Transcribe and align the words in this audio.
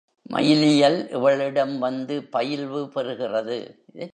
மயிலியல் 0.29 1.09
இவளிடம் 1.09 1.79
வந்து 1.79 2.23
பயில்வு 2.29 2.81
பெறுகிறது. 2.95 3.59